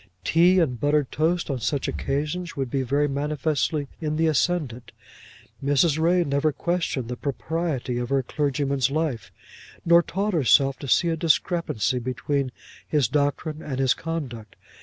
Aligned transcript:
Tea 0.23 0.57
and 0.57 0.79
buttered 0.79 1.11
toast 1.11 1.47
on 1.51 1.59
such 1.59 1.87
occasions 1.87 2.55
would 2.55 2.71
be 2.71 2.81
very 2.81 3.07
manifestly 3.07 3.87
in 3.99 4.15
the 4.15 4.25
ascendant. 4.25 4.91
Mrs. 5.63 5.99
Ray 6.01 6.23
never 6.23 6.51
questioned 6.51 7.07
the 7.07 7.15
propriety 7.15 7.99
of 7.99 8.09
her 8.09 8.23
clergyman's 8.23 8.89
life, 8.89 9.31
nor 9.85 10.01
taught 10.01 10.33
herself 10.33 10.79
to 10.79 10.87
see 10.87 11.09
a 11.09 11.15
discrepancy 11.15 11.99
between 11.99 12.51
his 12.87 13.07
doctrine 13.07 13.61
and 13.61 13.77
his 13.77 13.93
conduct. 13.93 14.55